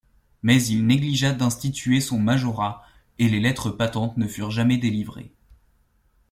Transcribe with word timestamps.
Mais 0.41 0.63
il 0.65 0.87
négligea 0.87 1.31
d'instituer 1.35 2.01
son 2.01 2.17
majorat 2.17 2.83
et 3.19 3.29
les 3.29 3.39
lettres 3.39 3.69
patentes 3.69 4.17
ne 4.17 4.25
furent 4.27 4.49
jamais 4.49 4.77
délivrées. 4.77 5.31